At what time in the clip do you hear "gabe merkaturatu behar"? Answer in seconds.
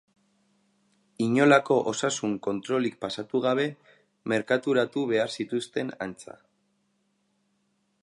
3.45-5.33